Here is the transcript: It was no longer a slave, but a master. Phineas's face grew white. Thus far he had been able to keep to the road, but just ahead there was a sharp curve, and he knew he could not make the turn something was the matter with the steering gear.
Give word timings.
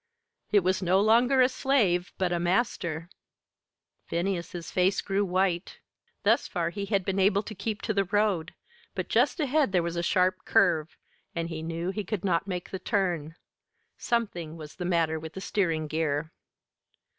It 0.51 0.61
was 0.61 0.81
no 0.81 0.99
longer 0.99 1.41
a 1.41 1.47
slave, 1.47 2.11
but 2.17 2.31
a 2.33 2.39
master. 2.39 3.07
Phineas's 4.07 4.71
face 4.71 4.99
grew 4.99 5.23
white. 5.23 5.77
Thus 6.23 6.47
far 6.47 6.71
he 6.71 6.85
had 6.85 7.05
been 7.05 7.19
able 7.19 7.43
to 7.43 7.53
keep 7.53 7.83
to 7.83 7.93
the 7.93 8.05
road, 8.05 8.55
but 8.95 9.09
just 9.09 9.39
ahead 9.39 9.71
there 9.73 9.83
was 9.83 9.95
a 9.97 10.01
sharp 10.01 10.43
curve, 10.43 10.97
and 11.35 11.49
he 11.49 11.61
knew 11.61 11.91
he 11.91 12.03
could 12.03 12.25
not 12.25 12.47
make 12.47 12.71
the 12.71 12.79
turn 12.79 13.35
something 13.95 14.57
was 14.57 14.77
the 14.77 14.85
matter 14.85 15.19
with 15.19 15.33
the 15.33 15.39
steering 15.41 15.85
gear. 15.85 16.31